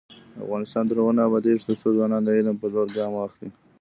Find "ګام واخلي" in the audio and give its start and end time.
2.97-3.49